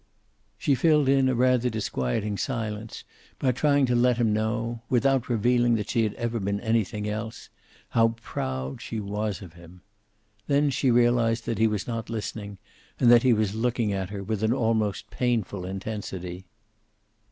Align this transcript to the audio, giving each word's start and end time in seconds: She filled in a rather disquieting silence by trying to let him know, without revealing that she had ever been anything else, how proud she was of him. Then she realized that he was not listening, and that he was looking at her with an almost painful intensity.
She 0.57 0.73
filled 0.73 1.07
in 1.07 1.29
a 1.29 1.35
rather 1.35 1.69
disquieting 1.69 2.35
silence 2.35 3.03
by 3.37 3.51
trying 3.51 3.85
to 3.85 3.95
let 3.95 4.17
him 4.17 4.33
know, 4.33 4.81
without 4.89 5.29
revealing 5.29 5.75
that 5.75 5.91
she 5.91 6.01
had 6.01 6.15
ever 6.15 6.39
been 6.39 6.59
anything 6.59 7.07
else, 7.07 7.49
how 7.89 8.15
proud 8.19 8.81
she 8.81 8.99
was 8.99 9.43
of 9.43 9.53
him. 9.53 9.81
Then 10.47 10.71
she 10.71 10.89
realized 10.89 11.45
that 11.45 11.59
he 11.59 11.67
was 11.67 11.85
not 11.85 12.09
listening, 12.09 12.57
and 12.99 13.11
that 13.11 13.21
he 13.21 13.31
was 13.31 13.53
looking 13.53 13.93
at 13.93 14.09
her 14.09 14.23
with 14.23 14.41
an 14.41 14.53
almost 14.53 15.11
painful 15.11 15.65
intensity. 15.67 16.45